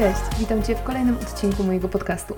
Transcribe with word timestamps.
Cześć, 0.00 0.20
witam 0.38 0.62
Cię 0.62 0.74
w 0.74 0.82
kolejnym 0.82 1.16
odcinku 1.16 1.64
mojego 1.64 1.88
podcastu. 1.88 2.34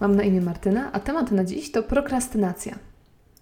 Mam 0.00 0.16
na 0.16 0.22
imię 0.22 0.40
Martyna, 0.40 0.92
a 0.92 1.00
temat 1.00 1.30
na 1.30 1.44
dziś 1.44 1.72
to 1.72 1.82
prokrastynacja. 1.82 2.78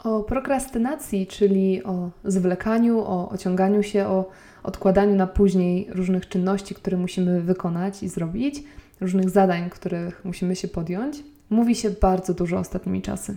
O 0.04 0.22
prokrastynacji, 0.22 1.26
czyli 1.26 1.84
o 1.84 2.10
zwlekaniu, 2.24 3.00
o 3.00 3.28
ociąganiu 3.28 3.82
się, 3.82 4.06
o 4.06 4.30
odkładaniu 4.62 5.16
na 5.16 5.26
później 5.26 5.88
różnych 5.90 6.28
czynności, 6.28 6.74
które 6.74 6.96
musimy 6.96 7.40
wykonać 7.40 8.02
i 8.02 8.08
zrobić, 8.08 8.62
różnych 9.00 9.30
zadań, 9.30 9.70
których 9.70 10.24
musimy 10.24 10.56
się 10.56 10.68
podjąć, 10.68 11.16
mówi 11.50 11.74
się 11.74 11.90
bardzo 11.90 12.34
dużo 12.34 12.58
ostatnimi 12.58 13.02
czasy. 13.02 13.36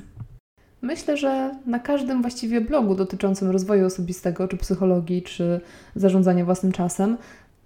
Myślę, 0.81 1.17
że 1.17 1.55
na 1.65 1.79
każdym 1.79 2.21
właściwie 2.21 2.61
blogu 2.61 2.95
dotyczącym 2.95 3.49
rozwoju 3.49 3.85
osobistego, 3.85 4.47
czy 4.47 4.57
psychologii, 4.57 5.21
czy 5.21 5.61
zarządzania 5.95 6.45
własnym 6.45 6.71
czasem, 6.71 7.17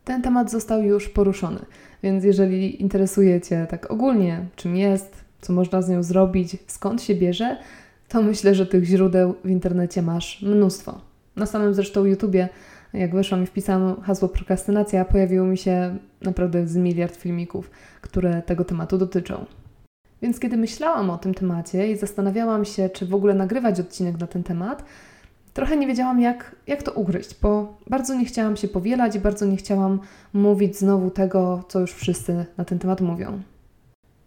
ten 0.06 0.22
temat 0.22 0.52
został 0.52 0.84
już 0.84 1.10
poruszony. 1.10 1.60
Więc 2.04 2.24
jeżeli 2.24 2.82
interesuje 2.82 3.42
Cię 3.42 3.68
tak 3.70 3.92
ogólnie, 3.92 4.46
czym 4.56 4.76
jest, 4.76 5.26
co 5.42 5.54
można 5.54 5.82
z 5.82 5.90
nią 5.90 6.04
zrobić, 6.04 6.58
skąd 6.68 7.02
się 7.02 7.16
bierze, 7.16 7.58
to 8.10 8.22
myślę, 8.22 8.56
że 8.56 8.66
tych 8.66 8.84
źródeł 8.84 9.36
w 9.44 9.50
internecie 9.50 10.02
masz 10.02 10.42
mnóstwo. 10.42 11.02
Na 11.36 11.46
samym 11.46 11.74
zresztą 11.74 12.06
YouTubie, 12.06 12.50
jak 12.94 13.16
weszłam 13.16 13.44
i 13.44 13.46
wpisałam 13.46 14.02
hasło 14.02 14.30
prokrastynacja, 14.30 15.06
pojawiło 15.06 15.46
mi 15.46 15.58
się 15.58 15.98
naprawdę 16.22 16.68
z 16.68 16.76
miliard 16.76 17.16
filmików, 17.16 17.70
które 18.02 18.42
tego 18.42 18.64
tematu 18.64 18.98
dotyczą. 18.98 19.46
Więc 20.22 20.40
kiedy 20.40 20.58
myślałam 20.58 21.10
o 21.10 21.18
tym 21.18 21.34
temacie 21.34 21.92
i 21.92 21.98
zastanawiałam 21.98 22.66
się, 22.66 22.90
czy 22.90 23.06
w 23.06 23.16
ogóle 23.16 23.34
nagrywać 23.34 23.80
odcinek 23.80 24.20
na 24.20 24.28
ten 24.28 24.44
temat, 24.44 24.86
trochę 25.56 25.78
nie 25.78 25.88
wiedziałam, 25.88 26.22
jak, 26.22 26.56
jak 26.68 26.84
to 26.84 26.92
ugryźć, 26.92 27.36
bo 27.42 27.78
bardzo 27.88 28.16
nie 28.16 28.26
chciałam 28.26 28.58
się 28.58 28.68
powielać 28.68 29.16
i 29.16 29.20
bardzo 29.20 29.46
nie 29.46 29.58
chciałam 29.58 30.00
mówić 30.34 30.78
znowu 30.78 31.10
tego, 31.10 31.64
co 31.68 31.80
już 31.80 31.94
wszyscy 31.94 32.46
na 32.58 32.66
ten 32.66 32.80
temat 32.80 33.02
mówią. 33.02 33.42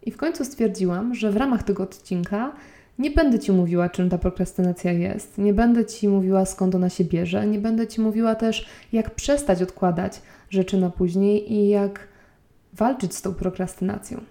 I 0.03 0.11
w 0.11 0.17
końcu 0.17 0.45
stwierdziłam, 0.45 1.15
że 1.15 1.31
w 1.31 1.37
ramach 1.37 1.63
tego 1.63 1.83
odcinka 1.83 2.51
nie 2.99 3.11
będę 3.11 3.39
Ci 3.39 3.51
mówiła, 3.51 3.89
czym 3.89 4.09
ta 4.09 4.17
prokrastynacja 4.17 4.91
jest, 4.91 5.37
nie 5.37 5.53
będę 5.53 5.85
Ci 5.85 6.07
mówiła, 6.07 6.45
skąd 6.45 6.75
ona 6.75 6.89
się 6.89 7.03
bierze, 7.03 7.47
nie 7.47 7.59
będę 7.59 7.87
Ci 7.87 8.01
mówiła 8.01 8.35
też, 8.35 8.65
jak 8.91 9.15
przestać 9.15 9.61
odkładać 9.61 10.21
rzeczy 10.49 10.77
na 10.77 10.89
później 10.89 11.53
i 11.53 11.69
jak 11.69 12.07
walczyć 12.73 13.15
z 13.15 13.21
tą 13.21 13.33
prokrastynacją. 13.33 14.21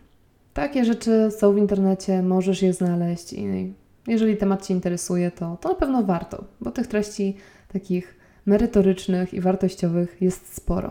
Takie 0.54 0.84
rzeczy 0.84 1.28
są 1.30 1.52
w 1.52 1.58
internecie, 1.58 2.22
możesz 2.22 2.62
je 2.62 2.72
znaleźć 2.72 3.32
i 3.32 3.72
jeżeli 4.08 4.36
temat 4.36 4.66
Cię 4.66 4.74
interesuje, 4.74 5.30
to, 5.30 5.56
to 5.60 5.68
na 5.68 5.74
pewno 5.74 6.02
warto, 6.02 6.44
bo 6.60 6.70
tych 6.70 6.86
treści 6.86 7.36
takich 7.72 8.16
merytorycznych 8.46 9.34
i 9.34 9.40
wartościowych 9.40 10.16
jest 10.20 10.54
sporo. 10.56 10.90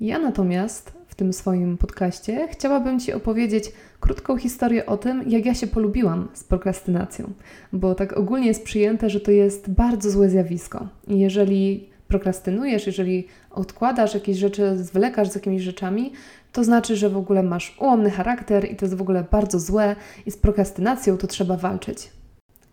Ja 0.00 0.18
natomiast 0.18 0.92
w 1.06 1.14
tym 1.14 1.32
swoim 1.32 1.78
podcaście 1.78 2.48
chciałabym 2.50 3.00
Ci 3.00 3.12
opowiedzieć 3.12 3.72
krótką 4.00 4.36
historię 4.36 4.86
o 4.86 4.96
tym, 4.96 5.30
jak 5.30 5.46
ja 5.46 5.54
się 5.54 5.66
polubiłam 5.66 6.28
z 6.34 6.44
prokrastynacją, 6.44 7.32
bo 7.72 7.94
tak 7.94 8.16
ogólnie 8.16 8.46
jest 8.46 8.64
przyjęte, 8.64 9.10
że 9.10 9.20
to 9.20 9.30
jest 9.30 9.70
bardzo 9.70 10.10
złe 10.10 10.30
zjawisko. 10.30 10.88
Jeżeli 11.08 11.88
prokrastynujesz, 12.08 12.86
jeżeli 12.86 13.26
odkładasz 13.50 14.14
jakieś 14.14 14.36
rzeczy, 14.36 14.78
zwlekasz 14.78 15.28
z 15.28 15.34
jakimiś 15.34 15.62
rzeczami, 15.62 16.12
to 16.52 16.64
znaczy, 16.64 16.96
że 16.96 17.10
w 17.10 17.16
ogóle 17.16 17.42
masz 17.42 17.76
ułomny 17.80 18.10
charakter 18.10 18.70
i 18.72 18.76
to 18.76 18.84
jest 18.84 18.96
w 18.96 19.02
ogóle 19.02 19.24
bardzo 19.30 19.60
złe 19.60 19.96
i 20.26 20.30
z 20.30 20.36
prokrastynacją 20.36 21.16
to 21.16 21.26
trzeba 21.26 21.56
walczyć. 21.56 22.15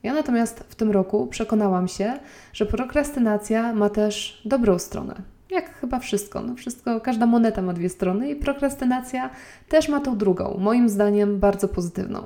Ja 0.03 0.13
natomiast 0.13 0.59
w 0.59 0.75
tym 0.75 0.91
roku 0.91 1.27
przekonałam 1.27 1.87
się, 1.87 2.19
że 2.53 2.65
prokrastynacja 2.65 3.73
ma 3.73 3.89
też 3.89 4.41
dobrą 4.45 4.79
stronę. 4.79 5.15
Jak 5.49 5.75
chyba 5.75 5.99
wszystko. 5.99 6.41
No 6.41 6.55
wszystko, 6.55 7.01
każda 7.01 7.25
moneta 7.25 7.61
ma 7.61 7.73
dwie 7.73 7.89
strony 7.89 8.29
i 8.29 8.35
prokrastynacja 8.35 9.29
też 9.69 9.89
ma 9.89 9.99
tą 9.99 10.17
drugą, 10.17 10.57
moim 10.59 10.89
zdaniem 10.89 11.39
bardzo 11.39 11.67
pozytywną. 11.67 12.23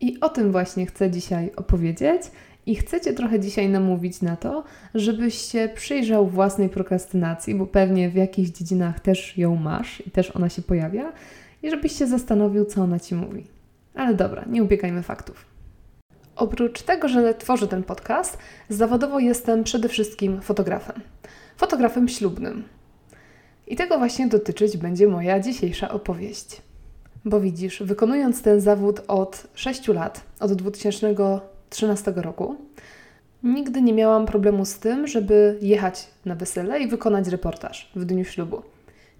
I 0.00 0.20
o 0.20 0.28
tym 0.28 0.52
właśnie 0.52 0.86
chcę 0.86 1.10
dzisiaj 1.10 1.52
opowiedzieć 1.56 2.22
i 2.66 2.74
chcę 2.74 3.00
Cię 3.00 3.12
trochę 3.12 3.40
dzisiaj 3.40 3.68
namówić 3.68 4.22
na 4.22 4.36
to, 4.36 4.64
żebyś 4.94 5.34
się 5.34 5.68
przyjrzał 5.74 6.26
własnej 6.26 6.68
prokrastynacji, 6.68 7.54
bo 7.54 7.66
pewnie 7.66 8.10
w 8.10 8.14
jakichś 8.14 8.50
dziedzinach 8.50 9.00
też 9.00 9.38
ją 9.38 9.56
masz 9.56 10.02
i 10.06 10.10
też 10.10 10.36
ona 10.36 10.48
się 10.48 10.62
pojawia, 10.62 11.12
i 11.62 11.70
żebyś 11.70 11.92
się 11.92 12.06
zastanowił, 12.06 12.64
co 12.64 12.82
ona 12.82 13.00
Ci 13.00 13.14
mówi. 13.14 13.46
Ale 13.94 14.14
dobra, 14.14 14.44
nie 14.48 14.62
ubiegajmy 14.62 15.02
faktów. 15.02 15.49
Oprócz 16.40 16.82
tego, 16.82 17.08
że 17.08 17.34
tworzę 17.34 17.68
ten 17.68 17.82
podcast, 17.82 18.38
zawodowo 18.68 19.18
jestem 19.18 19.64
przede 19.64 19.88
wszystkim 19.88 20.40
fotografem. 20.40 21.00
Fotografem 21.56 22.08
ślubnym. 22.08 22.64
I 23.66 23.76
tego 23.76 23.98
właśnie 23.98 24.28
dotyczyć 24.28 24.76
będzie 24.76 25.08
moja 25.08 25.40
dzisiejsza 25.40 25.90
opowieść. 25.90 26.62
Bo 27.24 27.40
widzisz, 27.40 27.82
wykonując 27.82 28.42
ten 28.42 28.60
zawód 28.60 29.00
od 29.08 29.46
6 29.54 29.88
lat, 29.88 30.20
od 30.40 30.52
2013 30.52 32.12
roku, 32.16 32.56
nigdy 33.42 33.82
nie 33.82 33.92
miałam 33.92 34.26
problemu 34.26 34.64
z 34.64 34.78
tym, 34.78 35.06
żeby 35.06 35.58
jechać 35.62 36.06
na 36.24 36.34
wesele 36.34 36.80
i 36.80 36.88
wykonać 36.88 37.28
reportaż 37.28 37.90
w 37.96 38.04
dniu 38.04 38.24
ślubu. 38.24 38.62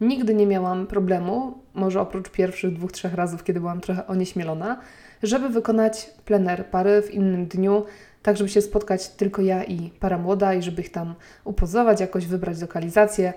Nigdy 0.00 0.34
nie 0.34 0.46
miałam 0.46 0.86
problemu, 0.86 1.58
może 1.74 2.00
oprócz 2.00 2.30
pierwszych 2.30 2.74
dwóch, 2.74 2.92
trzech 2.92 3.14
razów, 3.14 3.44
kiedy 3.44 3.60
byłam 3.60 3.80
trochę 3.80 4.06
onieśmielona, 4.06 4.80
żeby 5.22 5.48
wykonać 5.48 6.10
plener 6.24 6.66
pary 6.66 7.02
w 7.02 7.10
innym 7.10 7.46
dniu, 7.46 7.84
tak 8.22 8.36
żeby 8.36 8.50
się 8.50 8.62
spotkać 8.62 9.08
tylko 9.08 9.42
ja 9.42 9.64
i 9.64 9.90
para 9.90 10.18
młoda 10.18 10.54
i 10.54 10.62
żeby 10.62 10.82
ich 10.82 10.92
tam 10.92 11.14
upozować, 11.44 12.00
jakoś 12.00 12.26
wybrać 12.26 12.60
lokalizację 12.60 13.32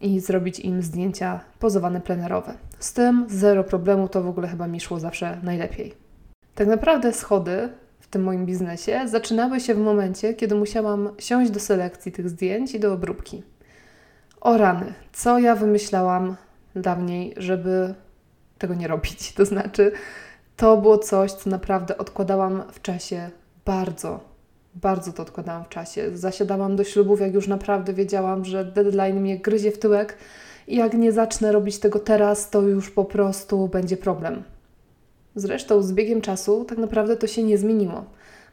i 0.00 0.20
zrobić 0.20 0.60
im 0.60 0.82
zdjęcia 0.82 1.40
pozowane 1.58 2.00
plenerowe. 2.00 2.54
Z 2.78 2.92
tym 2.92 3.26
zero 3.28 3.64
problemu, 3.64 4.08
to 4.08 4.22
w 4.22 4.28
ogóle 4.28 4.48
chyba 4.48 4.66
mi 4.66 4.80
szło 4.80 5.00
zawsze 5.00 5.38
najlepiej. 5.42 5.94
Tak 6.54 6.68
naprawdę 6.68 7.12
schody 7.12 7.68
w 8.00 8.08
tym 8.08 8.22
moim 8.22 8.46
biznesie 8.46 9.00
zaczynały 9.08 9.60
się 9.60 9.74
w 9.74 9.78
momencie, 9.78 10.34
kiedy 10.34 10.54
musiałam 10.54 11.10
siąść 11.18 11.50
do 11.50 11.60
selekcji 11.60 12.12
tych 12.12 12.28
zdjęć 12.28 12.74
i 12.74 12.80
do 12.80 12.92
obróbki. 12.92 13.42
O 14.40 14.56
rany, 14.56 14.92
co 15.12 15.38
ja 15.38 15.54
wymyślałam 15.54 16.36
dawniej, 16.76 17.34
żeby 17.36 17.94
tego 18.58 18.74
nie 18.74 18.88
robić. 18.88 19.32
To 19.32 19.44
znaczy, 19.44 19.92
to 20.58 20.76
było 20.76 20.98
coś, 20.98 21.32
co 21.32 21.50
naprawdę 21.50 21.98
odkładałam 21.98 22.62
w 22.72 22.82
czasie 22.82 23.30
bardzo, 23.64 24.20
bardzo 24.74 25.12
to 25.12 25.22
odkładałam 25.22 25.64
w 25.64 25.68
czasie. 25.68 26.16
Zasiadałam 26.16 26.76
do 26.76 26.84
ślubów, 26.84 27.20
jak 27.20 27.34
już 27.34 27.48
naprawdę 27.48 27.92
wiedziałam, 27.92 28.44
że 28.44 28.64
deadline 28.64 29.20
mnie 29.20 29.38
gryzie 29.38 29.70
w 29.70 29.78
tyłek 29.78 30.16
i 30.68 30.76
jak 30.76 30.94
nie 30.94 31.12
zacznę 31.12 31.52
robić 31.52 31.78
tego 31.78 31.98
teraz, 31.98 32.50
to 32.50 32.62
już 32.62 32.90
po 32.90 33.04
prostu 33.04 33.68
będzie 33.68 33.96
problem. 33.96 34.42
Zresztą 35.34 35.82
z 35.82 35.92
biegiem 35.92 36.20
czasu 36.20 36.64
tak 36.64 36.78
naprawdę 36.78 37.16
to 37.16 37.26
się 37.26 37.42
nie 37.42 37.58
zmieniło, 37.58 38.04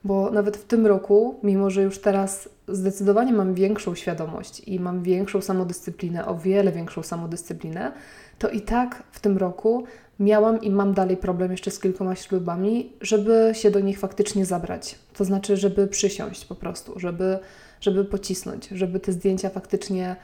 bo 0.04 0.32
nawet 0.32 0.58
w 0.58 0.66
tym 0.66 0.88
roku, 0.88 1.40
mimo 1.44 1.70
że 1.70 1.84
już 1.84 2.00
teraz 2.00 2.50
zdecydowanie 2.68 3.34
mam 3.34 3.54
większą 3.54 3.96
świadomość 3.96 4.60
i 4.68 4.80
mam 4.80 5.04
większą 5.04 5.42
samodyscyplinę, 5.42 6.26
o 6.26 6.36
wiele 6.36 6.72
większą 6.72 7.04
samodyscyplinę, 7.04 7.92
to 8.40 8.50
i 8.50 8.62
tak 8.62 9.04
w 9.12 9.20
tym 9.20 9.38
roku 9.38 9.84
miałam 10.20 10.62
i 10.62 10.70
mam 10.70 10.94
dalej 10.94 11.18
problem 11.18 11.52
jeszcze 11.52 11.72
z 11.72 11.80
kilkoma 11.80 12.16
ślubami, 12.16 12.94
żeby 13.02 13.52
się 13.54 13.72
do 13.72 13.80
nich 13.80 14.00
faktycznie 14.00 14.46
zabrać. 14.46 14.96
To 15.14 15.26
znaczy, 15.26 15.58
żeby 15.58 15.88
przysiąść 15.88 16.46
po 16.46 16.56
prostu, 16.56 17.00
żeby, 17.00 17.40
żeby 17.82 18.06
pocisnąć, 18.06 18.68
żeby 18.68 19.00
te 19.00 19.12
zdjęcia 19.12 19.50
faktycznie 19.50 20.16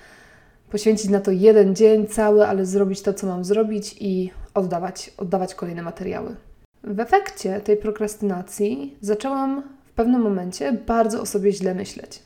poświęcić 0.69 1.09
na 1.09 1.19
to 1.19 1.31
jeden 1.31 1.75
dzień 1.75 2.07
cały, 2.07 2.47
ale 2.47 2.65
zrobić 2.65 3.01
to, 3.01 3.13
co 3.13 3.27
mam 3.27 3.43
zrobić 3.45 3.95
i 3.99 4.31
oddawać, 4.53 5.13
oddawać 5.17 5.55
kolejne 5.55 5.81
materiały. 5.81 6.35
W 6.83 6.99
efekcie 6.99 7.61
tej 7.61 7.77
prokrastynacji 7.77 8.97
zaczęłam 9.01 9.63
w 9.85 9.91
pewnym 9.91 10.21
momencie 10.21 10.73
bardzo 10.73 11.21
o 11.21 11.25
sobie 11.25 11.51
źle 11.51 11.75
myśleć. 11.75 12.23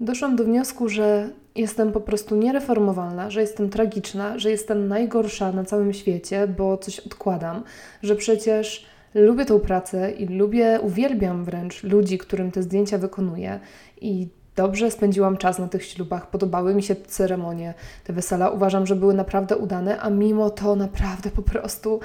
Doszłam 0.00 0.36
do 0.36 0.44
wniosku, 0.44 0.88
że 0.88 1.30
jestem 1.54 1.92
po 1.92 2.00
prostu 2.00 2.36
niereformowalna, 2.36 3.30
że 3.30 3.40
jestem 3.40 3.70
tragiczna, 3.70 4.38
że 4.38 4.50
jestem 4.50 4.88
najgorsza 4.88 5.52
na 5.52 5.64
całym 5.64 5.92
świecie, 5.92 6.48
bo 6.58 6.78
coś 6.78 7.00
odkładam, 7.00 7.62
że 8.02 8.16
przecież 8.16 8.86
lubię 9.14 9.44
tą 9.44 9.60
pracę 9.60 10.10
i 10.10 10.26
lubię, 10.26 10.78
uwielbiam 10.82 11.44
wręcz 11.44 11.82
ludzi, 11.82 12.18
którym 12.18 12.50
te 12.50 12.62
zdjęcia 12.62 12.98
wykonuję 12.98 13.60
i 14.00 14.28
dobrze 14.56 14.90
spędziłam 14.90 15.36
czas 15.36 15.58
na 15.58 15.68
tych 15.68 15.84
ślubach, 15.84 16.30
podobały 16.30 16.74
mi 16.74 16.82
się 16.82 16.96
ceremonie, 16.96 17.74
te 18.04 18.12
wesela 18.12 18.50
uważam, 18.50 18.86
że 18.86 18.96
były 18.96 19.14
naprawdę 19.14 19.56
udane, 19.56 20.00
a 20.00 20.10
mimo 20.10 20.50
to 20.50 20.76
naprawdę 20.76 21.30
po 21.30 21.42
prostu 21.42 22.00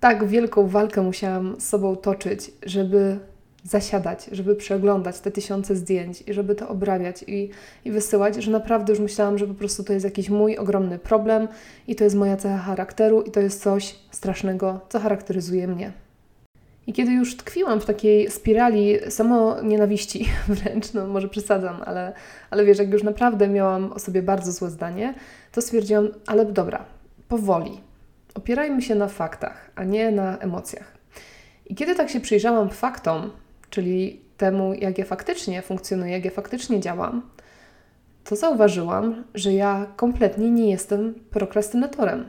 tak 0.00 0.26
wielką 0.26 0.68
walkę 0.68 1.02
musiałam 1.02 1.60
z 1.60 1.68
sobą 1.68 1.96
toczyć, 1.96 2.50
żeby 2.66 3.18
zasiadać, 3.66 4.28
żeby 4.32 4.56
przeglądać 4.56 5.20
te 5.20 5.30
tysiące 5.30 5.76
zdjęć 5.76 6.22
i 6.26 6.32
żeby 6.32 6.54
to 6.54 6.68
obrabiać 6.68 7.24
i, 7.26 7.50
i 7.84 7.90
wysyłać, 7.90 8.34
że 8.44 8.50
naprawdę 8.50 8.92
już 8.92 9.00
myślałam, 9.00 9.38
że 9.38 9.46
po 9.46 9.54
prostu 9.54 9.84
to 9.84 9.92
jest 9.92 10.04
jakiś 10.04 10.30
mój 10.30 10.56
ogromny 10.56 10.98
problem 10.98 11.48
i 11.86 11.94
to 11.94 12.04
jest 12.04 12.16
moja 12.16 12.36
cecha 12.36 12.58
charakteru 12.58 13.22
i 13.22 13.30
to 13.30 13.40
jest 13.40 13.62
coś 13.62 13.98
strasznego, 14.10 14.80
co 14.88 15.00
charakteryzuje 15.00 15.68
mnie. 15.68 15.92
I 16.86 16.92
kiedy 16.92 17.12
już 17.12 17.36
tkwiłam 17.36 17.80
w 17.80 17.84
takiej 17.84 18.30
spirali 18.30 19.10
samo 19.10 19.62
nienawiści, 19.62 20.28
wręcz, 20.48 20.92
no 20.92 21.06
może 21.06 21.28
przesadzam, 21.28 21.82
ale, 21.84 22.12
ale 22.50 22.64
wiesz, 22.64 22.78
jak 22.78 22.92
już 22.92 23.02
naprawdę 23.02 23.48
miałam 23.48 23.92
o 23.92 23.98
sobie 23.98 24.22
bardzo 24.22 24.52
złe 24.52 24.70
zdanie, 24.70 25.14
to 25.52 25.62
stwierdziłam, 25.62 26.08
ale 26.26 26.44
dobra, 26.44 26.84
powoli, 27.28 27.80
opierajmy 28.34 28.82
się 28.82 28.94
na 28.94 29.08
faktach, 29.08 29.70
a 29.74 29.84
nie 29.84 30.10
na 30.10 30.38
emocjach. 30.38 30.96
I 31.66 31.74
kiedy 31.74 31.94
tak 31.94 32.10
się 32.10 32.20
przyjrzałam 32.20 32.70
faktom, 32.70 33.30
czyli 33.70 34.20
temu, 34.36 34.74
jak 34.74 34.98
ja 34.98 35.04
faktycznie 35.04 35.62
funkcjonuję, 35.62 36.12
jak 36.12 36.24
ja 36.24 36.30
faktycznie 36.30 36.80
działam, 36.80 37.22
to 38.24 38.36
zauważyłam, 38.36 39.24
że 39.34 39.52
ja 39.52 39.86
kompletnie 39.96 40.50
nie 40.50 40.70
jestem 40.70 41.14
prokrastynatorem. 41.30 42.26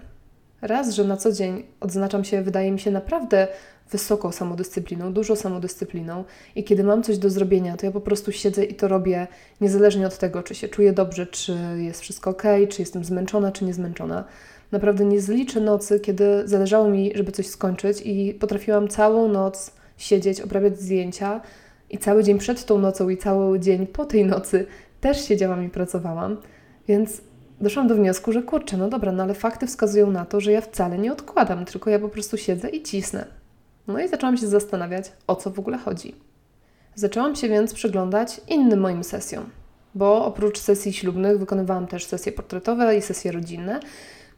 Raz, 0.62 0.94
że 0.94 1.04
na 1.04 1.18
co 1.18 1.32
dzień 1.32 1.64
odznaczam 1.80 2.24
się, 2.24 2.42
wydaje 2.42 2.72
mi 2.72 2.80
się, 2.80 2.92
naprawdę 2.92 3.48
wysoką 3.92 4.32
samodyscypliną, 4.32 5.14
dużą 5.14 5.36
samodyscypliną 5.36 6.24
i 6.56 6.64
kiedy 6.64 6.84
mam 6.84 7.04
coś 7.04 7.18
do 7.18 7.30
zrobienia, 7.30 7.78
to 7.78 7.86
ja 7.86 7.92
po 7.92 8.02
prostu 8.02 8.32
siedzę 8.32 8.66
i 8.66 8.76
to 8.76 8.88
robię 8.88 9.28
niezależnie 9.62 10.08
od 10.08 10.18
tego, 10.18 10.44
czy 10.44 10.56
się 10.56 10.68
czuję 10.68 10.94
dobrze, 10.94 11.28
czy 11.28 11.58
jest 11.78 12.02
wszystko 12.02 12.30
ok, 12.30 12.44
czy 12.70 12.82
jestem 12.82 13.04
zmęczona, 13.04 13.52
czy 13.52 13.66
niezmęczona. 13.66 14.24
Naprawdę 14.72 15.06
nie 15.06 15.22
zliczę 15.22 15.62
nocy, 15.62 16.00
kiedy 16.00 16.48
zależało 16.48 16.90
mi, 16.90 17.12
żeby 17.16 17.32
coś 17.32 17.48
skończyć 17.48 18.02
i 18.06 18.34
potrafiłam 18.34 18.88
całą 18.88 19.28
noc 19.28 19.72
siedzieć, 19.98 20.42
obrabiać 20.42 20.80
zdjęcia 20.80 21.42
i 21.90 21.98
cały 21.98 22.24
dzień 22.24 22.38
przed 22.38 22.66
tą 22.66 22.80
nocą 22.80 23.10
i 23.10 23.18
cały 23.18 23.60
dzień 23.60 23.88
po 23.88 24.06
tej 24.06 24.26
nocy 24.26 24.66
też 25.02 25.26
siedziałam 25.26 25.66
i 25.66 25.70
pracowałam, 25.70 26.38
więc 26.88 27.22
doszłam 27.62 27.88
do 27.88 27.96
wniosku, 27.96 28.32
że 28.32 28.44
kurczę, 28.44 28.78
no 28.78 28.90
dobra, 28.90 29.12
no 29.12 29.24
ale 29.24 29.34
fakty 29.34 29.68
wskazują 29.68 30.12
na 30.12 30.26
to, 30.26 30.40
że 30.40 30.52
ja 30.52 30.62
wcale 30.62 30.98
nie 30.98 31.12
odkładam, 31.12 31.66
tylko 31.66 31.90
ja 31.90 32.00
po 32.00 32.10
prostu 32.10 32.38
siedzę 32.38 32.70
i 32.70 32.84
cisnę. 32.84 33.26
No 33.88 34.00
i 34.00 34.08
zaczęłam 34.08 34.38
się 34.38 34.48
zastanawiać, 34.48 35.12
o 35.28 35.36
co 35.36 35.52
w 35.52 35.60
ogóle 35.60 35.78
chodzi. 35.78 36.16
Zaczęłam 36.96 37.36
się 37.36 37.50
więc 37.50 37.74
przyglądać 37.74 38.42
innym 38.48 38.80
moim 38.80 39.04
sesjom, 39.04 39.50
bo 39.96 40.26
oprócz 40.26 40.60
sesji 40.60 40.94
ślubnych 40.94 41.40
wykonywałam 41.40 41.88
też 41.88 42.06
sesje 42.06 42.32
portretowe 42.32 42.98
i 42.98 43.02
sesje 43.02 43.32
rodzinne. 43.32 43.80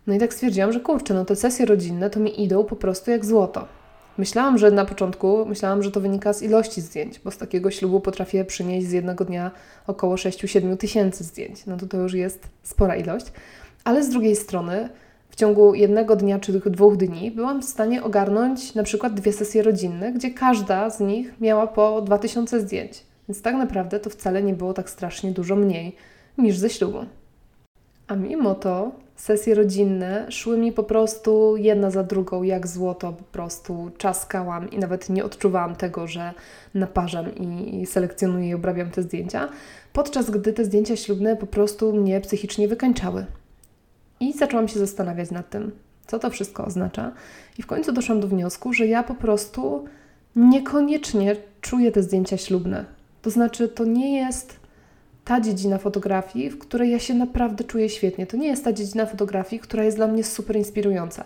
No 0.08 0.14
i 0.14 0.20
tak 0.20 0.34
stwierdziłam, 0.34 0.74
że 0.74 0.80
kurczę, 0.80 1.14
no 1.14 1.26
te 1.26 1.36
sesje 1.36 1.66
rodzinne 1.66 2.10
to 2.10 2.20
mi 2.20 2.44
idą 2.44 2.64
po 2.64 2.76
prostu 2.76 3.12
jak 3.12 3.26
złoto. 3.26 3.68
Myślałam, 4.18 4.58
że 4.58 4.72
na 4.72 4.86
początku, 4.86 5.46
myślałam, 5.46 5.84
że 5.84 5.92
to 5.92 6.02
wynika 6.02 6.34
z 6.34 6.42
ilości 6.42 6.82
zdjęć, 6.82 7.20
bo 7.20 7.32
z 7.32 7.38
takiego 7.38 7.72
ślubu 7.72 8.00
potrafię 8.00 8.46
przynieść 8.46 8.88
z 8.88 8.92
jednego 8.92 9.26
dnia 9.26 9.52
około 9.88 10.16
6-7 10.16 10.78
tysięcy 10.78 11.24
zdjęć. 11.24 11.66
No 11.66 11.78
to 11.78 11.88
to 11.88 11.98
już 11.98 12.14
jest 12.14 12.48
spora 12.64 12.96
ilość. 12.96 13.26
Ale 13.84 14.04
z 14.04 14.10
drugiej 14.10 14.36
strony, 14.36 14.90
w 15.30 15.36
ciągu 15.36 15.74
jednego 15.76 16.16
dnia 16.16 16.40
czy 16.40 16.52
dwóch 16.54 16.98
dni 16.98 17.32
byłam 17.32 17.62
w 17.62 17.66
stanie 17.66 18.04
ogarnąć 18.04 18.76
na 18.76 18.84
przykład 18.84 19.14
dwie 19.14 19.34
sesje 19.34 19.64
rodzinne, 19.64 20.12
gdzie 20.14 20.32
każda 20.32 20.90
z 20.90 21.00
nich 21.00 21.42
miała 21.42 21.68
po 21.68 22.02
2000 22.02 22.60
zdjęć. 22.60 23.04
Więc 23.30 23.42
tak 23.42 23.56
naprawdę 23.56 24.00
to 24.00 24.10
wcale 24.10 24.44
nie 24.44 24.54
było 24.54 24.74
tak 24.74 24.90
strasznie 24.90 25.32
dużo 25.32 25.56
mniej 25.56 25.96
niż 26.38 26.58
ze 26.58 26.70
ślubu. 26.70 27.06
A 28.08 28.16
mimo 28.16 28.56
to 28.56 28.92
sesje 29.20 29.56
rodzinne 29.56 30.32
szły 30.32 30.58
mi 30.58 30.72
po 30.72 30.84
prostu 30.84 31.58
jedna 31.58 31.92
za 31.92 32.04
drugą, 32.04 32.44
jak 32.44 32.68
złoto, 32.68 33.14
po 33.14 33.24
prostu 33.24 33.92
czaskałam 33.98 34.72
i 34.72 34.78
nawet 34.78 35.10
nie 35.10 35.26
odczuwałam 35.26 35.76
tego, 35.76 36.08
że 36.08 36.34
naparzam 36.74 37.36
i 37.36 37.86
selekcjonuję 37.86 38.50
i 38.50 38.54
obrabiam 38.54 38.92
te 38.92 39.04
zdjęcia, 39.04 39.50
podczas 39.94 40.30
gdy 40.30 40.54
te 40.54 40.66
zdjęcia 40.66 40.96
ślubne 40.96 41.36
po 41.36 41.48
prostu 41.48 41.94
mnie 41.94 42.22
psychicznie 42.22 42.68
wykańczały. 42.68 43.26
I 44.20 44.34
zaczęłam 44.34 44.68
się 44.68 44.80
zastanawiać 44.80 45.32
nad 45.32 45.50
tym, 45.50 45.72
co 46.08 46.20
to 46.20 46.30
wszystko 46.30 46.66
oznacza, 46.66 47.12
i 47.58 47.62
w 47.62 47.68
końcu 47.68 47.92
doszłam 47.92 48.20
do 48.20 48.28
wniosku, 48.28 48.74
że 48.74 48.88
ja 48.88 49.04
po 49.04 49.16
prostu 49.16 49.86
niekoniecznie 50.36 51.36
czuję 51.62 51.92
te 51.92 52.04
zdjęcia 52.04 52.38
ślubne. 52.38 52.86
To 53.22 53.30
znaczy, 53.30 53.70
to 53.70 53.86
nie 53.86 54.18
jest 54.18 54.59
ta 55.30 55.42
dziedzina 55.42 55.78
fotografii, 55.78 56.50
w 56.50 56.60
której 56.60 56.92
ja 56.92 57.00
się 57.00 57.14
naprawdę 57.14 57.64
czuję 57.64 57.90
świetnie. 57.90 58.28
To 58.28 58.38
nie 58.38 58.48
jest 58.48 58.64
ta 58.64 58.74
dziedzina 58.74 59.06
fotografii, 59.06 59.60
która 59.60 59.84
jest 59.84 59.98
dla 59.98 60.08
mnie 60.08 60.24
super 60.24 60.56
inspirująca. 60.56 61.24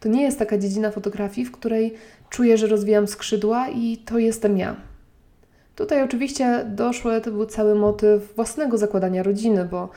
To 0.00 0.08
nie 0.08 0.22
jest 0.22 0.38
taka 0.38 0.58
dziedzina 0.58 0.90
fotografii, 0.90 1.46
w 1.46 1.52
której 1.52 1.94
czuję, 2.30 2.58
że 2.58 2.66
rozwijam 2.66 3.06
skrzydła 3.06 3.68
i 3.68 3.96
to 3.96 4.18
jestem 4.18 4.58
ja. 4.58 4.76
Tutaj 5.76 6.02
oczywiście 6.02 6.64
doszły, 6.68 7.20
to 7.20 7.30
był 7.30 7.46
cały 7.46 7.74
motyw 7.74 8.34
własnego 8.34 8.78
zakładania 8.78 9.22
rodziny, 9.22 9.64
bo 9.64 9.88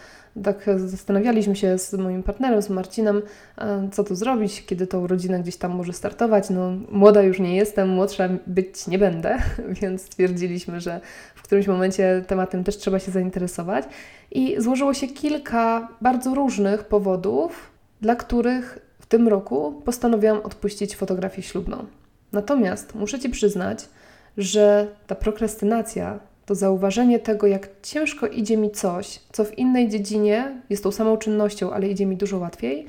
tak 0.44 0.65
zastanawialiśmy 0.75 1.56
się 1.56 1.77
z 1.77 1.94
moim 1.94 2.24
partnerem, 2.24 2.62
z 2.62 2.69
Marcinem, 2.69 3.21
e, 3.57 3.89
co 3.91 4.03
tu 4.03 4.15
zrobić, 4.15 4.65
kiedy 4.65 4.88
tą 4.88 5.07
rodzinę 5.07 5.39
gdzieś 5.39 5.57
tam 5.57 5.71
może 5.71 5.94
startować. 5.94 6.50
No, 6.50 6.71
młoda 6.91 7.21
już 7.21 7.39
nie 7.39 7.56
jestem, 7.56 7.89
młodsza 7.89 8.30
być 8.47 8.88
nie 8.88 9.00
będę, 9.00 9.38
więc 9.81 10.01
stwierdziliśmy, 10.01 10.81
że 10.81 11.01
w 11.36 11.41
którymś 11.41 11.68
momencie 11.68 12.24
tematem 12.27 12.63
też 12.63 12.77
trzeba 12.77 13.00
się 13.00 13.12
zainteresować. 13.12 13.86
I 14.31 14.56
złożyło 14.57 14.94
się 14.94 15.07
kilka 15.07 15.88
bardzo 16.01 16.36
różnych 16.36 16.83
powodów, 16.83 17.71
dla 18.01 18.15
których 18.15 18.80
w 19.00 19.06
tym 19.06 19.27
roku 19.27 19.81
postanowiłam 19.86 20.41
odpuścić 20.41 20.95
fotografię 20.95 21.41
ślubną. 21.41 21.86
Natomiast 22.31 22.95
muszę 22.95 23.19
Ci 23.19 23.30
przyznać, 23.30 23.89
że 24.38 24.88
ta 25.07 25.15
prokrastynacja 25.15 26.19
to 26.50 26.56
zauważenie 26.56 27.19
tego, 27.19 27.48
jak 27.48 27.69
ciężko 27.81 28.28
idzie 28.28 28.57
mi 28.57 28.72
coś, 28.72 29.19
co 29.31 29.46
w 29.46 29.57
innej 29.57 29.90
dziedzinie 29.90 30.62
jest 30.69 30.84
tą 30.84 30.92
samą 30.92 31.18
czynnością, 31.18 31.72
ale 31.72 31.88
idzie 31.88 32.06
mi 32.06 32.18
dużo 32.18 32.38
łatwiej, 32.38 32.86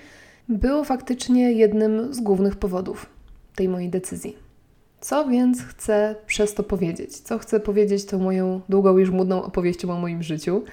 było 0.48 0.84
faktycznie 0.84 1.52
jednym 1.52 2.14
z 2.14 2.20
głównych 2.20 2.56
powodów 2.56 3.06
tej 3.54 3.68
mojej 3.68 3.88
decyzji. 3.88 4.36
Co 5.00 5.28
więc 5.28 5.62
chcę 5.62 6.14
przez 6.26 6.54
to 6.54 6.62
powiedzieć? 6.62 7.16
Co 7.16 7.38
chcę 7.38 7.60
powiedzieć 7.60 8.04
tą 8.04 8.18
moją 8.18 8.60
długą 8.68 8.98
i 8.98 9.06
żmudną 9.06 9.42
opowieścią 9.42 9.90
o 9.90 9.98
moim 9.98 10.22
życiu? 10.22 10.64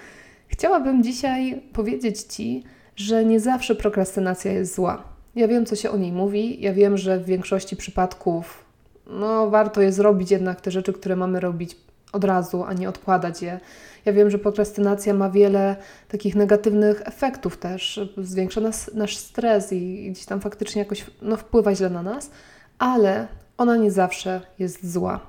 Chciałabym 0.46 1.02
dzisiaj 1.02 1.62
powiedzieć 1.72 2.20
Ci, 2.20 2.64
że 2.96 3.24
nie 3.24 3.40
zawsze 3.40 3.74
prokrastynacja 3.74 4.52
jest 4.52 4.74
zła. 4.74 5.02
Ja 5.36 5.48
wiem, 5.48 5.66
co 5.66 5.76
się 5.76 5.90
o 5.90 5.96
niej 5.96 6.12
mówi, 6.12 6.60
ja 6.60 6.72
wiem, 6.72 6.96
że 6.96 7.18
w 7.18 7.24
większości 7.24 7.76
przypadków 7.76 8.64
no, 9.06 9.50
warto 9.50 9.80
jest 9.80 9.98
robić 9.98 10.30
jednak 10.30 10.60
te 10.60 10.70
rzeczy, 10.70 10.92
które 10.92 11.16
mamy 11.16 11.40
robić 11.40 11.76
od 12.12 12.24
razu, 12.24 12.64
a 12.64 12.72
nie 12.72 12.88
odkładać 12.88 13.42
je. 13.42 13.60
Ja 14.04 14.12
wiem, 14.12 14.30
że 14.30 14.38
prokrastynacja 14.38 15.14
ma 15.14 15.30
wiele 15.30 15.76
takich 16.08 16.34
negatywnych 16.34 17.02
efektów 17.04 17.56
też, 17.56 18.00
zwiększa 18.16 18.60
nas, 18.60 18.90
nasz 18.94 19.16
stres 19.16 19.72
i 19.72 20.10
gdzieś 20.10 20.26
tam 20.26 20.40
faktycznie 20.40 20.82
jakoś 20.82 21.06
no, 21.22 21.36
wpływa 21.36 21.74
źle 21.74 21.90
na 21.90 22.02
nas, 22.02 22.30
ale 22.78 23.28
ona 23.58 23.76
nie 23.76 23.90
zawsze 23.90 24.40
jest 24.58 24.92
zła. 24.92 25.20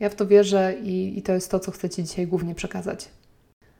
Ja 0.00 0.08
w 0.08 0.14
to 0.14 0.26
wierzę 0.26 0.74
i, 0.82 1.18
i 1.18 1.22
to 1.22 1.32
jest 1.32 1.50
to, 1.50 1.60
co 1.60 1.70
chcę 1.70 1.90
Ci 1.90 2.04
dzisiaj 2.04 2.26
głównie 2.26 2.54
przekazać. 2.54 3.08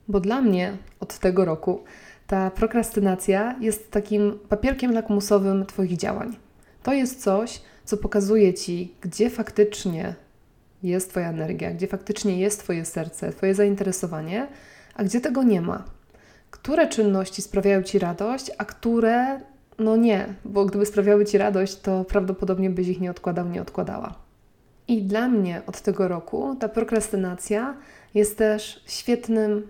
Bo 0.08 0.20
dla 0.20 0.40
mnie 0.40 0.76
od 1.00 1.18
tego 1.18 1.44
roku 1.44 1.84
ta 2.26 2.50
prokrastynacja 2.50 3.56
jest 3.60 3.90
takim 3.90 4.38
papierkiem 4.48 4.92
lakmusowym 4.92 5.66
Twoich 5.66 5.96
działań. 5.96 6.36
To 6.82 6.92
jest 6.92 7.22
coś, 7.22 7.62
co 7.84 7.96
pokazuje 7.96 8.54
Ci, 8.54 8.94
gdzie 9.00 9.30
faktycznie 9.30 10.14
jest 10.82 11.10
Twoja 11.10 11.28
energia, 11.28 11.70
gdzie 11.70 11.86
faktycznie 11.86 12.38
jest 12.38 12.60
Twoje 12.60 12.84
serce, 12.84 13.32
Twoje 13.32 13.54
zainteresowanie, 13.54 14.46
a 14.94 15.04
gdzie 15.04 15.20
tego 15.20 15.42
nie 15.42 15.60
ma. 15.60 15.84
Które 16.50 16.88
czynności 16.88 17.42
sprawiają 17.42 17.82
Ci 17.82 17.98
radość, 17.98 18.50
a 18.58 18.64
które 18.64 19.40
no 19.78 19.96
nie, 19.96 20.34
bo 20.44 20.64
gdyby 20.64 20.86
sprawiały 20.86 21.24
Ci 21.24 21.38
radość, 21.38 21.76
to 21.76 22.04
prawdopodobnie 22.04 22.70
byś 22.70 22.88
ich 22.88 23.00
nie 23.00 23.10
odkładał, 23.10 23.48
nie 23.48 23.62
odkładała. 23.62 24.14
I 24.88 25.02
dla 25.02 25.28
mnie 25.28 25.62
od 25.66 25.80
tego 25.80 26.08
roku 26.08 26.56
ta 26.60 26.68
prokrastynacja 26.68 27.76
jest 28.14 28.38
też 28.38 28.84
świetnym 28.86 29.66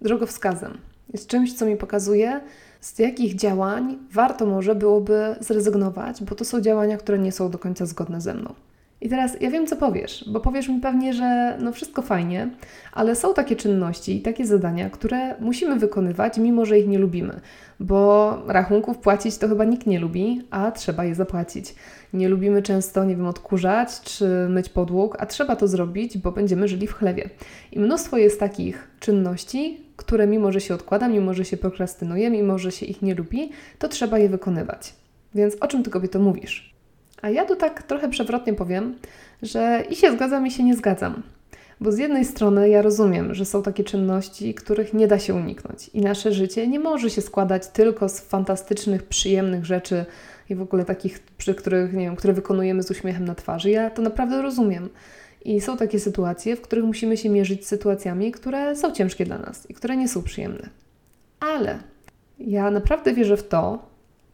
drogowskazem. 0.00 0.78
Jest 1.12 1.28
czymś, 1.28 1.54
co 1.54 1.66
mi 1.66 1.76
pokazuje, 1.76 2.40
z 2.80 2.98
jakich 2.98 3.34
działań 3.34 3.98
warto 4.12 4.46
może 4.46 4.74
byłoby 4.74 5.36
zrezygnować, 5.40 6.22
bo 6.24 6.34
to 6.34 6.44
są 6.44 6.60
działania, 6.60 6.96
które 6.96 7.18
nie 7.18 7.32
są 7.32 7.50
do 7.50 7.58
końca 7.58 7.86
zgodne 7.86 8.20
ze 8.20 8.34
mną. 8.34 8.54
I 9.02 9.08
teraz 9.08 9.40
ja 9.40 9.50
wiem, 9.50 9.66
co 9.66 9.76
powiesz, 9.76 10.24
bo 10.28 10.40
powiesz 10.40 10.68
mi 10.68 10.80
pewnie, 10.80 11.12
że 11.12 11.58
no 11.60 11.72
wszystko 11.72 12.02
fajnie, 12.02 12.50
ale 12.92 13.16
są 13.16 13.34
takie 13.34 13.56
czynności 13.56 14.16
i 14.16 14.20
takie 14.20 14.46
zadania, 14.46 14.90
które 14.90 15.40
musimy 15.40 15.76
wykonywać, 15.76 16.38
mimo 16.38 16.64
że 16.64 16.78
ich 16.78 16.88
nie 16.88 16.98
lubimy, 16.98 17.40
bo 17.80 18.36
rachunków 18.46 18.98
płacić 18.98 19.38
to 19.38 19.48
chyba 19.48 19.64
nikt 19.64 19.86
nie 19.86 20.00
lubi, 20.00 20.42
a 20.50 20.70
trzeba 20.70 21.04
je 21.04 21.14
zapłacić. 21.14 21.74
Nie 22.12 22.28
lubimy 22.28 22.62
często, 22.62 23.04
nie 23.04 23.16
wiem, 23.16 23.26
odkurzać 23.26 24.00
czy 24.00 24.46
myć 24.48 24.68
podłóg, 24.68 25.16
a 25.18 25.26
trzeba 25.26 25.56
to 25.56 25.68
zrobić, 25.68 26.18
bo 26.18 26.32
będziemy 26.32 26.68
żyli 26.68 26.86
w 26.86 26.94
chlewie. 26.94 27.30
I 27.72 27.80
mnóstwo 27.80 28.18
jest 28.18 28.40
takich 28.40 28.90
czynności, 29.00 29.80
które 29.96 30.26
mimo, 30.26 30.52
że 30.52 30.60
się 30.60 30.74
odkłada, 30.74 31.08
mimo, 31.08 31.34
że 31.34 31.44
się 31.44 31.56
prokrastynuje, 31.56 32.30
mimo, 32.30 32.58
że 32.58 32.72
się 32.72 32.86
ich 32.86 33.02
nie 33.02 33.14
lubi, 33.14 33.50
to 33.78 33.88
trzeba 33.88 34.18
je 34.18 34.28
wykonywać. 34.28 34.94
Więc 35.34 35.56
o 35.60 35.66
czym 35.66 35.82
Ty 35.82 35.90
kobieto 35.90 36.18
mówisz? 36.18 36.71
A 37.22 37.30
ja 37.30 37.44
tu 37.44 37.56
tak 37.56 37.82
trochę 37.82 38.08
przewrotnie 38.08 38.54
powiem, 38.54 38.94
że 39.42 39.84
i 39.90 39.96
się 39.96 40.12
zgadzam, 40.12 40.46
i 40.46 40.50
się 40.50 40.64
nie 40.64 40.76
zgadzam. 40.76 41.22
Bo 41.80 41.92
z 41.92 41.98
jednej 41.98 42.24
strony 42.24 42.68
ja 42.68 42.82
rozumiem, 42.82 43.34
że 43.34 43.44
są 43.44 43.62
takie 43.62 43.84
czynności, 43.84 44.54
których 44.54 44.94
nie 44.94 45.08
da 45.08 45.18
się 45.18 45.34
uniknąć, 45.34 45.88
i 45.88 46.00
nasze 46.00 46.32
życie 46.32 46.68
nie 46.68 46.80
może 46.80 47.10
się 47.10 47.22
składać 47.22 47.66
tylko 47.66 48.08
z 48.08 48.20
fantastycznych, 48.20 49.02
przyjemnych 49.02 49.64
rzeczy 49.64 50.04
i 50.50 50.54
w 50.54 50.62
ogóle 50.62 50.84
takich, 50.84 51.20
przy 51.38 51.54
których, 51.54 51.92
nie 51.92 52.04
wiem, 52.04 52.16
które 52.16 52.32
wykonujemy 52.32 52.82
z 52.82 52.90
uśmiechem 52.90 53.24
na 53.24 53.34
twarzy. 53.34 53.70
Ja 53.70 53.90
to 53.90 54.02
naprawdę 54.02 54.42
rozumiem. 54.42 54.88
I 55.44 55.60
są 55.60 55.76
takie 55.76 56.00
sytuacje, 56.00 56.56
w 56.56 56.60
których 56.60 56.84
musimy 56.84 57.16
się 57.16 57.28
mierzyć 57.28 57.64
z 57.64 57.68
sytuacjami, 57.68 58.32
które 58.32 58.76
są 58.76 58.92
ciężkie 58.92 59.24
dla 59.24 59.38
nas 59.38 59.70
i 59.70 59.74
które 59.74 59.96
nie 59.96 60.08
są 60.08 60.22
przyjemne. 60.22 60.68
Ale 61.40 61.78
ja 62.38 62.70
naprawdę 62.70 63.14
wierzę 63.14 63.36
w 63.36 63.48
to, 63.48 63.86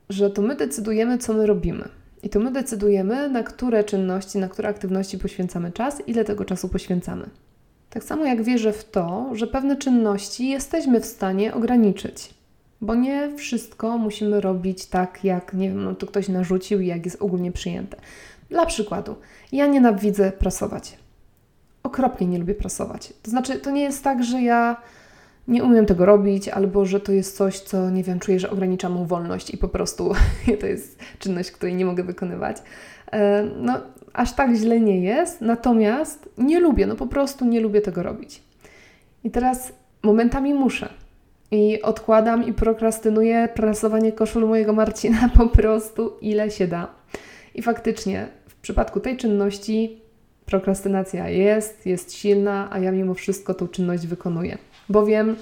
że 0.08 0.30
to 0.30 0.42
my 0.42 0.56
decydujemy, 0.56 1.18
co 1.18 1.34
my 1.34 1.46
robimy. 1.46 1.88
I 2.22 2.28
to 2.28 2.40
my 2.40 2.52
decydujemy, 2.52 3.28
na 3.30 3.42
które 3.42 3.84
czynności, 3.84 4.38
na 4.38 4.48
które 4.48 4.68
aktywności 4.68 5.18
poświęcamy 5.18 5.72
czas, 5.72 6.02
ile 6.06 6.24
tego 6.24 6.44
czasu 6.44 6.68
poświęcamy. 6.68 7.30
Tak 7.90 8.04
samo 8.04 8.24
jak 8.24 8.42
wierzę 8.42 8.72
w 8.72 8.90
to, 8.90 9.30
że 9.32 9.46
pewne 9.46 9.76
czynności 9.76 10.48
jesteśmy 10.48 11.00
w 11.00 11.06
stanie 11.06 11.54
ograniczyć, 11.54 12.34
bo 12.80 12.94
nie 12.94 13.36
wszystko 13.36 13.98
musimy 13.98 14.40
robić 14.40 14.86
tak, 14.86 15.24
jak 15.24 15.54
nie 15.54 15.68
wiem, 15.68 15.84
no 15.84 15.94
to 15.94 16.06
ktoś 16.06 16.28
narzucił 16.28 16.80
i 16.80 16.86
jak 16.86 17.04
jest 17.04 17.22
ogólnie 17.22 17.52
przyjęte. 17.52 17.96
Dla 18.50 18.66
przykładu, 18.66 19.16
ja 19.52 19.66
nienawidzę 19.66 20.32
prasować. 20.32 20.98
Okropnie 21.82 22.26
nie 22.26 22.38
lubię 22.38 22.54
prasować. 22.54 23.12
To 23.22 23.30
znaczy, 23.30 23.58
to 23.58 23.70
nie 23.70 23.82
jest 23.82 24.04
tak, 24.04 24.24
że 24.24 24.42
ja 24.42 24.76
nie 25.48 25.64
umiem 25.64 25.86
tego 25.86 26.06
robić, 26.06 26.48
albo 26.48 26.84
że 26.86 27.00
to 27.00 27.12
jest 27.12 27.36
coś, 27.36 27.60
co 27.60 27.90
nie 27.90 28.02
wiem, 28.02 28.20
czuję, 28.20 28.40
że 28.40 28.50
ogranicza 28.50 28.88
mu 28.88 29.04
wolność 29.04 29.50
i 29.50 29.58
po 29.58 29.68
prostu 29.68 30.12
to 30.60 30.66
jest 30.66 30.98
czynność, 31.18 31.50
której 31.50 31.74
nie 31.74 31.84
mogę 31.84 32.02
wykonywać. 32.02 32.56
E, 33.12 33.44
no, 33.56 33.80
aż 34.12 34.32
tak 34.32 34.54
źle 34.54 34.80
nie 34.80 35.00
jest, 35.00 35.40
natomiast 35.40 36.28
nie 36.38 36.60
lubię, 36.60 36.86
no 36.86 36.96
po 36.96 37.06
prostu 37.06 37.44
nie 37.44 37.60
lubię 37.60 37.80
tego 37.80 38.02
robić. 38.02 38.42
I 39.24 39.30
teraz 39.30 39.72
momentami 40.02 40.54
muszę. 40.54 40.88
I 41.50 41.82
odkładam 41.82 42.46
i 42.46 42.52
prokrastynuję 42.52 43.48
prasowanie 43.54 44.12
koszul 44.12 44.46
mojego 44.46 44.72
Marcina 44.72 45.28
po 45.38 45.46
prostu 45.46 46.12
ile 46.20 46.50
się 46.50 46.66
da. 46.66 46.88
I 47.54 47.62
faktycznie 47.62 48.28
w 48.48 48.54
przypadku 48.54 49.00
tej 49.00 49.16
czynności 49.16 50.00
prokrastynacja 50.46 51.28
jest, 51.28 51.86
jest 51.86 52.14
silna, 52.14 52.68
a 52.70 52.78
ja 52.78 52.92
mimo 52.92 53.14
wszystko 53.14 53.54
tą 53.54 53.68
czynność 53.68 54.06
wykonuję 54.06 54.58
bo 54.88 55.06
wiem, 55.06 55.36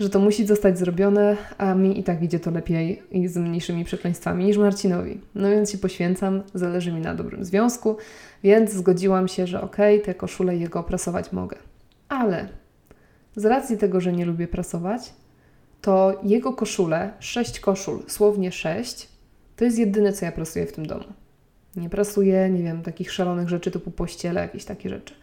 że 0.00 0.10
to 0.10 0.18
musi 0.18 0.46
zostać 0.46 0.78
zrobione, 0.78 1.36
a 1.58 1.74
mi 1.74 2.00
i 2.00 2.04
tak 2.04 2.22
idzie 2.22 2.40
to 2.40 2.50
lepiej 2.50 3.02
i 3.10 3.28
z 3.28 3.36
mniejszymi 3.36 3.84
przekleństwami 3.84 4.44
niż 4.44 4.58
Marcinowi. 4.58 5.20
No 5.34 5.50
więc 5.50 5.70
się 5.70 5.78
poświęcam, 5.78 6.42
zależy 6.54 6.92
mi 6.92 7.00
na 7.00 7.14
dobrym 7.14 7.44
związku, 7.44 7.96
więc 8.44 8.72
zgodziłam 8.72 9.28
się, 9.28 9.46
że 9.46 9.60
okej, 9.60 9.94
okay, 9.94 10.06
te 10.06 10.14
koszule 10.14 10.56
jego 10.56 10.82
prasować 10.82 11.32
mogę. 11.32 11.56
Ale 12.08 12.48
z 13.36 13.44
racji 13.44 13.78
tego, 13.78 14.00
że 14.00 14.12
nie 14.12 14.26
lubię 14.26 14.48
prasować, 14.48 15.12
to 15.80 16.20
jego 16.22 16.52
koszule, 16.52 17.12
sześć 17.18 17.60
koszul, 17.60 18.02
słownie 18.06 18.52
sześć, 18.52 19.08
to 19.56 19.64
jest 19.64 19.78
jedyne, 19.78 20.12
co 20.12 20.24
ja 20.24 20.32
prasuję 20.32 20.66
w 20.66 20.72
tym 20.72 20.86
domu. 20.86 21.04
Nie 21.76 21.90
prasuję, 21.90 22.50
nie 22.50 22.62
wiem, 22.62 22.82
takich 22.82 23.12
szalonych 23.12 23.48
rzeczy 23.48 23.70
typu 23.70 23.90
pościele, 23.90 24.40
jakieś 24.40 24.64
takie 24.64 24.88
rzeczy 24.88 25.14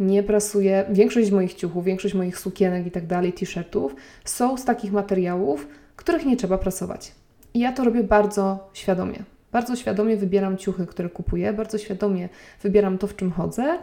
nie 0.00 0.22
prasuję. 0.22 0.84
Większość 0.90 1.30
moich 1.30 1.54
ciuchów, 1.54 1.84
większość 1.84 2.14
moich 2.14 2.38
sukienek 2.38 2.86
i 2.86 2.90
tak 2.90 3.06
dalej, 3.06 3.32
t-shirtów 3.32 3.96
są 4.24 4.56
z 4.56 4.64
takich 4.64 4.92
materiałów, 4.92 5.68
których 5.96 6.26
nie 6.26 6.36
trzeba 6.36 6.58
prasować. 6.58 7.12
I 7.54 7.60
ja 7.60 7.72
to 7.72 7.84
robię 7.84 8.02
bardzo 8.02 8.70
świadomie. 8.72 9.24
Bardzo 9.52 9.76
świadomie 9.76 10.16
wybieram 10.16 10.56
ciuchy, 10.56 10.86
które 10.86 11.08
kupuję, 11.08 11.52
bardzo 11.52 11.78
świadomie 11.78 12.28
wybieram 12.62 12.98
to, 12.98 13.06
w 13.06 13.16
czym 13.16 13.30
chodzę 13.30 13.78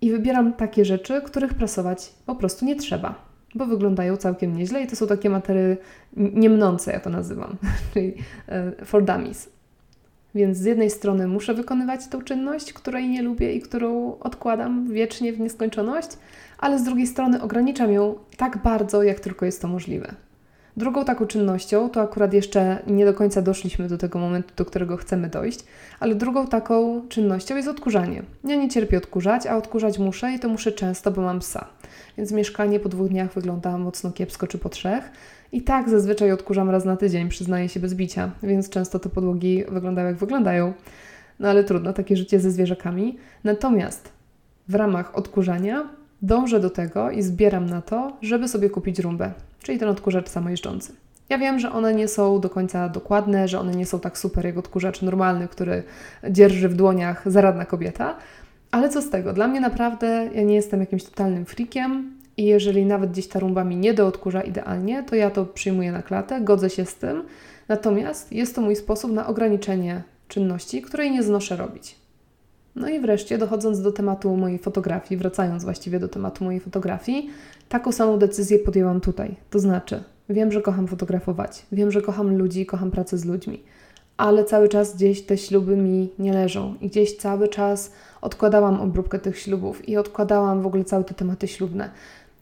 i 0.00 0.10
wybieram 0.10 0.52
takie 0.52 0.84
rzeczy, 0.84 1.22
których 1.22 1.54
prasować 1.54 2.12
po 2.26 2.34
prostu 2.34 2.64
nie 2.64 2.76
trzeba, 2.76 3.26
bo 3.54 3.66
wyglądają 3.66 4.16
całkiem 4.16 4.56
nieźle 4.56 4.82
i 4.82 4.86
to 4.86 4.96
są 4.96 5.06
takie 5.06 5.30
materiały 5.30 5.76
niemnące, 6.16 6.92
ja 6.92 7.00
to 7.00 7.10
nazywam, 7.10 7.56
czyli 7.94 8.14
e, 8.48 8.84
for 8.84 9.04
dummies. 9.04 9.57
Więc 10.34 10.58
z 10.58 10.64
jednej 10.64 10.90
strony 10.90 11.26
muszę 11.26 11.54
wykonywać 11.54 12.08
tą 12.08 12.22
czynność, 12.22 12.72
której 12.72 13.08
nie 13.08 13.22
lubię 13.22 13.52
i 13.54 13.60
którą 13.60 14.18
odkładam 14.18 14.92
wiecznie 14.92 15.32
w 15.32 15.40
nieskończoność, 15.40 16.08
ale 16.58 16.78
z 16.78 16.82
drugiej 16.82 17.06
strony 17.06 17.42
ograniczam 17.42 17.92
ją 17.92 18.14
tak 18.36 18.62
bardzo, 18.62 19.02
jak 19.02 19.20
tylko 19.20 19.46
jest 19.46 19.62
to 19.62 19.68
możliwe. 19.68 20.14
Drugą 20.78 21.04
taką 21.04 21.26
czynnością, 21.26 21.90
to 21.90 22.00
akurat 22.00 22.32
jeszcze 22.32 22.78
nie 22.86 23.04
do 23.04 23.14
końca 23.14 23.42
doszliśmy 23.42 23.88
do 23.88 23.98
tego 23.98 24.18
momentu, 24.18 24.52
do 24.56 24.64
którego 24.64 24.96
chcemy 24.96 25.28
dojść, 25.28 25.64
ale 26.00 26.14
drugą 26.14 26.46
taką 26.46 27.02
czynnością 27.08 27.56
jest 27.56 27.68
odkurzanie. 27.68 28.22
Ja 28.44 28.56
nie 28.56 28.68
cierpię 28.68 28.98
odkurzać, 28.98 29.46
a 29.46 29.56
odkurzać 29.56 29.98
muszę 29.98 30.32
i 30.32 30.38
to 30.38 30.48
muszę 30.48 30.72
często, 30.72 31.10
bo 31.10 31.22
mam 31.22 31.40
psa. 31.40 31.66
Więc 32.16 32.32
mieszkanie 32.32 32.80
po 32.80 32.88
dwóch 32.88 33.08
dniach 33.08 33.32
wygląda 33.32 33.78
mocno 33.78 34.12
kiepsko 34.12 34.46
czy 34.46 34.58
po 34.58 34.68
trzech. 34.68 35.10
I 35.52 35.62
tak 35.62 35.88
zazwyczaj 35.88 36.32
odkurzam 36.32 36.70
raz 36.70 36.84
na 36.84 36.96
tydzień, 36.96 37.28
przyznaję 37.28 37.68
się 37.68 37.80
bez 37.80 37.94
bicia, 37.94 38.30
więc 38.42 38.70
często 38.70 38.98
te 38.98 39.08
podłogi 39.08 39.64
wyglądają 39.68 40.08
jak 40.08 40.16
wyglądają. 40.16 40.72
No 41.38 41.48
ale 41.48 41.64
trudno, 41.64 41.92
takie 41.92 42.16
życie 42.16 42.40
ze 42.40 42.50
zwierzakami. 42.50 43.18
Natomiast 43.44 44.12
w 44.68 44.74
ramach 44.74 45.16
odkurzania 45.16 45.88
dążę 46.22 46.60
do 46.60 46.70
tego 46.70 47.10
i 47.10 47.22
zbieram 47.22 47.66
na 47.66 47.82
to, 47.82 48.16
żeby 48.22 48.48
sobie 48.48 48.70
kupić 48.70 48.98
rumbę, 48.98 49.32
czyli 49.62 49.78
ten 49.78 49.88
odkurzacz 49.88 50.28
samojeżdżący. 50.28 50.92
Ja 51.28 51.38
wiem, 51.38 51.58
że 51.58 51.72
one 51.72 51.94
nie 51.94 52.08
są 52.08 52.40
do 52.40 52.50
końca 52.50 52.88
dokładne, 52.88 53.48
że 53.48 53.60
one 53.60 53.72
nie 53.72 53.86
są 53.86 54.00
tak 54.00 54.18
super 54.18 54.46
jak 54.46 54.58
odkurzacz 54.58 55.02
normalny, 55.02 55.48
który 55.48 55.82
dzierży 56.30 56.68
w 56.68 56.74
dłoniach 56.74 57.22
zaradna 57.26 57.64
kobieta, 57.64 58.16
ale 58.70 58.88
co 58.88 59.02
z 59.02 59.10
tego? 59.10 59.32
Dla 59.32 59.48
mnie 59.48 59.60
naprawdę, 59.60 60.30
ja 60.34 60.42
nie 60.42 60.54
jestem 60.54 60.80
jakimś 60.80 61.04
totalnym 61.04 61.46
freakiem 61.46 62.16
i 62.36 62.44
jeżeli 62.44 62.86
nawet 62.86 63.10
gdzieś 63.10 63.28
ta 63.28 63.38
rumba 63.38 63.64
mi 63.64 63.76
nie 63.76 63.94
doodkurza 63.94 64.42
idealnie, 64.42 65.02
to 65.02 65.16
ja 65.16 65.30
to 65.30 65.46
przyjmuję 65.46 65.92
na 65.92 66.02
klatę, 66.02 66.40
godzę 66.40 66.70
się 66.70 66.84
z 66.84 66.94
tym. 66.94 67.24
Natomiast 67.68 68.32
jest 68.32 68.54
to 68.54 68.60
mój 68.60 68.76
sposób 68.76 69.12
na 69.12 69.26
ograniczenie 69.26 70.02
czynności, 70.28 70.82
której 70.82 71.10
nie 71.10 71.22
znoszę 71.22 71.56
robić. 71.56 71.96
No 72.76 72.88
i 72.88 73.00
wreszcie, 73.00 73.38
dochodząc 73.38 73.82
do 73.82 73.92
tematu 73.92 74.36
mojej 74.36 74.58
fotografii, 74.58 75.18
wracając 75.18 75.64
właściwie 75.64 76.00
do 76.00 76.08
tematu 76.08 76.44
mojej 76.44 76.60
fotografii, 76.60 77.30
taką 77.68 77.92
samą 77.92 78.18
decyzję 78.18 78.58
podjęłam 78.58 79.00
tutaj. 79.00 79.36
To 79.50 79.58
znaczy, 79.58 80.02
wiem, 80.28 80.52
że 80.52 80.62
kocham 80.62 80.86
fotografować, 80.86 81.66
wiem, 81.72 81.90
że 81.90 82.02
kocham 82.02 82.36
ludzi, 82.38 82.66
kocham 82.66 82.90
pracę 82.90 83.18
z 83.18 83.24
ludźmi, 83.24 83.62
ale 84.16 84.44
cały 84.44 84.68
czas 84.68 84.96
gdzieś 84.96 85.22
te 85.22 85.38
śluby 85.38 85.76
mi 85.76 86.10
nie 86.18 86.32
leżą 86.32 86.74
i 86.80 86.88
gdzieś 86.88 87.16
cały 87.16 87.48
czas 87.48 87.92
odkładałam 88.20 88.80
obróbkę 88.80 89.18
tych 89.18 89.38
ślubów 89.38 89.88
i 89.88 89.96
odkładałam 89.96 90.62
w 90.62 90.66
ogóle 90.66 90.84
całe 90.84 91.04
te 91.04 91.14
tematy 91.14 91.48
ślubne. 91.48 91.90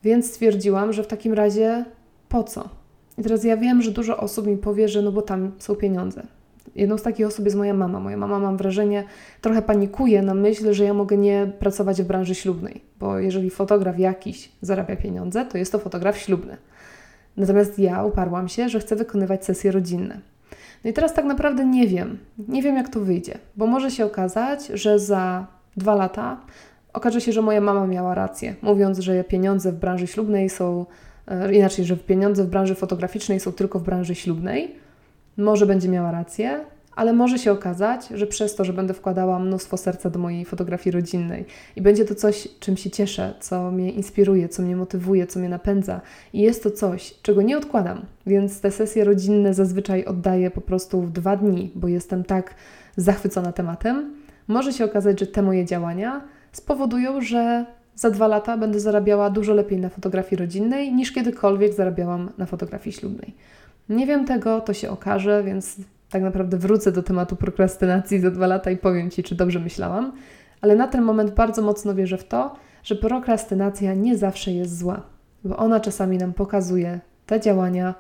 Więc 0.05 0.27
stwierdziłam, 0.27 0.93
że 0.93 1.03
w 1.03 1.07
takim 1.07 1.33
razie 1.33 1.85
po 2.29 2.45
co? 2.45 2.69
I 3.19 3.23
teraz 3.23 3.45
ja 3.45 3.57
wiem, 3.57 3.83
że 3.83 3.91
dużo 3.91 4.17
osób 4.17 4.47
mi 4.47 4.57
powie, 4.57 4.89
że 4.89 5.03
no 5.03 5.13
bo 5.13 5.23
tam 5.23 5.53
są 5.59 5.75
pieniądze. 5.75 6.27
Jedną 6.75 6.99
z 6.99 7.03
takich 7.03 7.27
osób 7.27 7.45
jest 7.45 7.57
moja 7.57 7.75
mama. 7.75 8.01
Moja 8.01 8.17
mama, 8.17 8.39
mam 8.39 8.57
wrażenie, 8.57 9.05
trochę 9.41 9.63
panikuje 9.63 10.23
na 10.23 10.35
myśl, 10.35 10.73
że 10.73 10.85
ja 10.85 10.95
mogę 10.95 11.17
nie 11.17 11.53
pracować 11.59 12.03
w 12.03 12.07
branży 12.07 12.35
ślubnej, 12.35 12.81
bo 13.01 13.19
jeżeli 13.19 13.51
fotograf 13.51 13.99
jakiś 13.99 14.53
zarabia 14.61 14.97
pieniądze, 14.97 15.45
to 15.45 15.59
jest 15.59 15.73
to 15.73 15.79
fotograf 15.79 16.19
ślubny. 16.19 16.57
Natomiast 17.37 17.79
ja 17.79 18.05
uparłam 18.05 18.49
się, 18.49 18.69
że 18.69 18.81
chcę 18.81 18.97
wykonywać 18.97 19.45
sesje 19.45 19.73
rodzinne. 19.73 20.21
No 20.85 20.91
i 20.91 20.93
teraz 20.93 21.15
tak 21.15 21.25
naprawdę 21.25 21.65
nie 21.65 21.87
wiem, 21.89 22.19
nie 22.49 22.63
wiem 22.63 22.77
jak 22.77 22.89
to 22.89 23.01
wyjdzie, 23.01 23.39
bo 23.57 23.67
może 23.67 23.91
się 23.91 24.05
okazać, 24.05 24.67
że 24.67 24.99
za 24.99 25.47
dwa 25.77 25.95
lata 25.95 26.41
okaże 26.97 27.21
się, 27.21 27.33
że 27.33 27.43
moja 27.43 27.61
mama 27.61 27.87
miała 27.87 28.15
rację, 28.15 28.55
mówiąc, 28.63 28.99
że 28.99 29.25
pieniądze 29.25 29.73
w 29.73 29.75
branży 29.75 30.07
ślubnej 30.07 30.51
są, 30.51 30.87
e, 31.27 31.55
inaczej, 31.55 31.85
że 31.85 31.97
pieniądze 31.97 32.45
w 32.45 32.47
branży 32.47 32.75
fotograficznej 32.75 33.41
są 33.41 33.53
tylko 33.53 33.79
w 33.79 33.83
branży 33.83 34.15
ślubnej. 34.15 34.86
Może 35.37 35.67
będzie 35.67 35.89
miała 35.89 36.11
rację, 36.11 36.61
ale 36.97 37.13
może 37.13 37.39
się 37.39 37.53
okazać, 37.53 38.09
że 38.09 38.27
przez 38.27 38.55
to, 38.55 38.65
że 38.65 38.73
będę 38.73 38.95
wkładała 38.95 39.39
mnóstwo 39.39 39.77
serca 39.77 40.11
do 40.11 40.19
mojej 40.19 40.45
fotografii 40.45 40.95
rodzinnej 40.95 41.45
i 41.77 41.83
będzie 41.83 42.05
to 42.05 42.15
coś, 42.15 42.49
czym 42.61 42.77
się 42.77 42.91
cieszę, 42.91 43.35
co 43.41 43.71
mnie 43.71 43.93
inspiruje, 43.93 44.49
co 44.49 44.63
mnie 44.63 44.77
motywuje, 44.77 45.27
co 45.27 45.39
mnie 45.39 45.49
napędza 45.49 46.01
i 46.33 46.41
jest 46.41 46.63
to 46.63 46.71
coś, 46.71 47.15
czego 47.23 47.43
nie 47.43 47.59
odkładam, 47.59 48.03
więc 48.27 48.61
te 48.61 48.71
sesje 48.71 49.05
rodzinne 49.05 49.55
zazwyczaj 49.55 50.05
oddaję 50.05 50.51
po 50.51 50.61
prostu 50.61 51.03
w 51.03 51.11
dwa 51.11 51.37
dni, 51.37 51.71
bo 51.75 51.89
jestem 51.89 52.25
tak 52.25 52.55
zachwycona 52.97 53.53
tematem. 53.53 54.15
Może 54.49 54.73
się 54.73 54.85
okazać, 54.85 55.21
że 55.21 55.27
te 55.27 55.43
moje 55.43 55.65
działania 55.65 56.21
spowodują, 56.53 57.21
że 57.21 57.67
za 57.95 58.11
dwa 58.11 58.29
lata 58.29 58.57
będę 58.57 58.81
zarabiała 58.81 59.31
dużo 59.31 59.55
lepiej 59.55 59.79
na 59.79 59.89
fotografii 59.89 60.41
rodzinnej 60.41 60.93
niż 60.93 61.13
kiedykolwiek 61.13 61.75
zarabiałam 61.75 62.31
na 62.39 62.47
fotografii 62.47 62.97
ślubnej. 62.97 63.35
Nie 63.89 64.07
wiem 64.07 64.25
tego, 64.25 64.61
to 64.61 64.75
się 64.75 64.91
okaże, 64.91 65.43
więc 65.43 65.77
tak 66.11 66.23
naprawdę 66.23 66.57
wrócę 66.57 66.93
do 66.93 67.03
tematu 67.03 67.37
prokrastynacji 67.37 68.21
za 68.21 68.31
dwa 68.31 68.47
lata 68.47 68.71
i 68.71 68.77
powiem 68.77 69.11
Ci, 69.11 69.23
czy 69.23 69.35
dobrze 69.35 69.59
myślałam, 69.59 70.13
ale 70.61 70.77
na 70.77 70.89
ten 70.89 71.03
moment 71.03 71.31
bardzo 71.31 71.63
mocno 71.63 71.95
wierzę 71.95 72.19
w 72.19 72.25
to, 72.25 72.57
że 72.83 72.97
prokrastynacja 72.97 73.95
nie 73.95 74.17
zawsze 74.17 74.53
jest 74.53 74.79
zła, 74.79 75.03
bo 75.45 75.57
ona 75.57 75.81
czasami 75.81 76.19
nam 76.19 76.33
pokazuje 76.33 77.01
te 77.27 77.41
działania, 77.41 77.95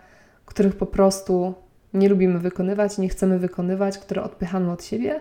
których 0.44 0.76
po 0.76 0.86
prostu 0.86 1.54
nie 1.94 2.08
lubimy 2.08 2.38
wykonywać, 2.38 2.98
nie 2.98 3.08
chcemy 3.08 3.38
wykonywać, 3.38 3.98
które 3.98 4.22
odpychamy 4.22 4.72
od 4.72 4.84
siebie, 4.84 5.20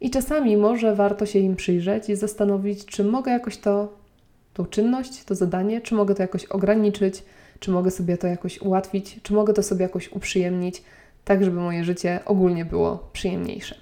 i 0.00 0.10
czasami 0.10 0.56
może 0.56 0.94
warto 0.94 1.26
się 1.26 1.38
im 1.38 1.56
przyjrzeć 1.56 2.08
i 2.08 2.16
zastanowić, 2.16 2.86
czy 2.86 3.04
mogę 3.04 3.32
jakoś 3.32 3.58
to, 3.58 3.92
tą 4.54 4.66
czynność, 4.66 5.24
to 5.24 5.34
zadanie, 5.34 5.80
czy 5.80 5.94
mogę 5.94 6.14
to 6.14 6.22
jakoś 6.22 6.44
ograniczyć, 6.44 7.24
czy 7.60 7.70
mogę 7.70 7.90
sobie 7.90 8.16
to 8.18 8.26
jakoś 8.26 8.60
ułatwić, 8.60 9.20
czy 9.22 9.32
mogę 9.32 9.52
to 9.52 9.62
sobie 9.62 9.82
jakoś 9.82 10.12
uprzyjemnić, 10.12 10.82
tak 11.24 11.44
żeby 11.44 11.60
moje 11.60 11.84
życie 11.84 12.20
ogólnie 12.24 12.64
było 12.64 13.10
przyjemniejsze. 13.12 13.74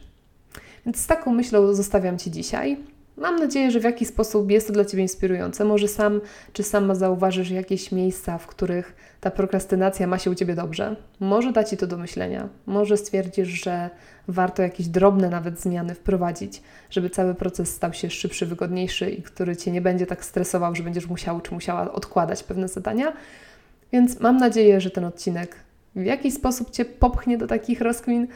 Więc 0.87 1.00
z 1.00 1.06
taką 1.06 1.35
myślą 1.35 1.75
zostawiam 1.75 2.18
Cię 2.18 2.30
dzisiaj. 2.30 2.76
Mam 3.16 3.37
nadzieję, 3.37 3.70
że 3.70 3.80
w 3.80 3.85
jakiś 3.85 4.08
sposób 4.08 4.50
jest 4.50 4.66
to 4.66 4.73
dla 4.73 4.85
Ciebie 4.85 5.02
inspirujące. 5.02 5.64
Może 5.64 5.88
sam 5.88 6.20
czy 6.52 6.62
sama 6.62 6.94
zauważysz 6.94 7.50
jakieś 7.50 7.92
miejsca, 7.92 8.38
w 8.38 8.47
których 8.47 8.94
ta 9.20 9.30
prokrastynacja 9.30 10.06
ma 10.06 10.18
się 10.18 10.30
u 10.30 10.35
Ciebie 10.35 10.54
dobrze. 10.54 10.97
Może 11.20 11.52
da 11.52 11.64
Ci 11.64 11.76
to 11.76 11.87
do 11.87 11.97
myślenia. 11.97 12.49
Może 12.66 12.97
stwierdzisz, 12.97 13.49
że 13.49 13.90
warto 14.28 14.62
jakieś 14.62 14.87
drobne 14.87 15.30
nawet 15.30 15.61
zmiany 15.61 15.94
wprowadzić, 15.94 16.62
żeby 16.90 17.11
cały 17.11 17.35
proces 17.35 17.75
stał 17.75 17.92
się 17.92 18.11
szybszy, 18.11 18.47
wygodniejszy 18.47 19.11
i 19.11 19.23
który 19.23 19.56
Cię 19.56 19.70
nie 19.70 19.80
będzie 19.80 20.06
tak 20.06 20.25
stresował, 20.25 20.75
że 20.75 20.82
będziesz 20.82 21.06
musiał 21.06 21.40
czy 21.40 21.54
musiała 21.54 21.92
odkładać 21.92 22.42
pewne 22.42 22.68
zadania. 22.68 23.12
Więc 23.92 24.21
mam 24.21 24.37
nadzieję, 24.37 24.80
że 24.80 24.90
ten 24.90 25.04
odcinek 25.04 25.57
w 25.97 26.04
jakiś 26.04 26.35
sposób 26.35 26.71
Cię 26.71 26.85
popchnie 26.85 27.38
do 27.38 27.47
takich 27.47 27.80
rozkmin. 27.80 28.26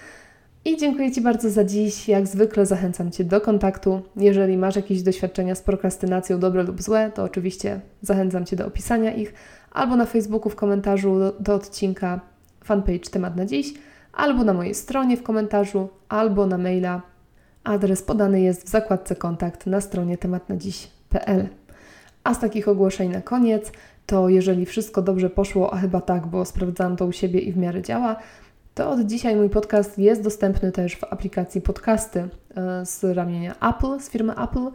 I 0.64 0.76
dziękuję 0.76 1.12
Ci 1.12 1.20
bardzo 1.20 1.50
za 1.50 1.64
dziś. 1.64 2.08
Jak 2.08 2.26
zwykle 2.26 2.66
zachęcam 2.66 3.10
Cię 3.10 3.24
do 3.24 3.40
kontaktu. 3.40 4.02
Jeżeli 4.16 4.56
masz 4.56 4.76
jakieś 4.76 5.02
doświadczenia 5.02 5.54
z 5.54 5.62
prokrastynacją, 5.62 6.38
dobre 6.38 6.62
lub 6.62 6.82
złe, 6.82 7.10
to 7.14 7.22
oczywiście 7.22 7.80
zachęcam 8.02 8.44
Cię 8.44 8.56
do 8.56 8.66
opisania 8.66 9.14
ich 9.14 9.34
albo 9.70 9.96
na 9.96 10.06
Facebooku 10.06 10.50
w 10.50 10.56
komentarzu 10.56 11.18
do, 11.18 11.32
do 11.40 11.54
odcinka 11.54 12.20
fanpage 12.64 13.10
temat 13.10 13.36
na 13.36 13.46
dziś, 13.46 13.74
albo 14.12 14.44
na 14.44 14.52
mojej 14.52 14.74
stronie 14.74 15.16
w 15.16 15.22
komentarzu, 15.22 15.88
albo 16.08 16.46
na 16.46 16.58
maila. 16.58 17.02
Adres 17.64 18.02
podany 18.02 18.40
jest 18.40 18.66
w 18.66 18.68
zakładce 18.68 19.16
kontakt 19.16 19.66
na 19.66 19.80
stronie 19.80 20.18
tematnadziś.pl. 20.18 21.48
A 22.24 22.34
z 22.34 22.40
takich 22.40 22.68
ogłoszeń 22.68 23.10
na 23.10 23.20
koniec, 23.20 23.72
to 24.06 24.28
jeżeli 24.28 24.66
wszystko 24.66 25.02
dobrze 25.02 25.30
poszło, 25.30 25.74
a 25.74 25.76
chyba 25.76 26.00
tak, 26.00 26.26
bo 26.26 26.44
sprawdzałam 26.44 26.96
to 26.96 27.06
u 27.06 27.12
siebie 27.12 27.40
i 27.40 27.52
w 27.52 27.56
miarę 27.56 27.82
działa, 27.82 28.16
to 28.74 28.90
od 28.90 29.00
dzisiaj 29.00 29.36
mój 29.36 29.50
podcast 29.50 29.98
jest 29.98 30.22
dostępny 30.22 30.72
też 30.72 30.96
w 30.96 31.04
aplikacji 31.04 31.60
podcasty 31.60 32.28
e, 32.56 32.86
z 32.86 33.04
ramienia 33.04 33.54
Apple, 33.60 34.00
z 34.00 34.10
firmy 34.10 34.32
Apple 34.32 34.70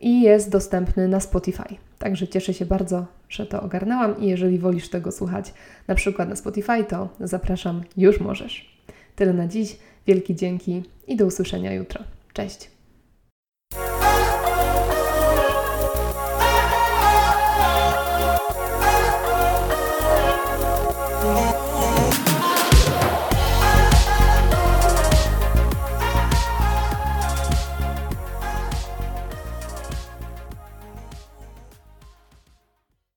i 0.00 0.22
jest 0.22 0.50
dostępny 0.50 1.08
na 1.08 1.20
Spotify. 1.20 1.76
Także 1.98 2.28
cieszę 2.28 2.54
się 2.54 2.66
bardzo, 2.66 3.06
że 3.28 3.46
to 3.46 3.62
ogarnęłam 3.62 4.20
i 4.20 4.26
jeżeli 4.26 4.58
wolisz 4.58 4.88
tego 4.88 5.12
słuchać 5.12 5.54
na 5.88 5.94
przykład 5.94 6.28
na 6.28 6.36
Spotify, 6.36 6.84
to 6.84 7.08
zapraszam, 7.20 7.82
już 7.96 8.20
możesz. 8.20 8.82
Tyle 9.16 9.32
na 9.32 9.46
dziś, 9.46 9.78
wielki 10.06 10.34
dzięki 10.34 10.82
i 11.06 11.16
do 11.16 11.26
usłyszenia 11.26 11.72
jutro. 11.72 12.04
Cześć! 12.32 12.79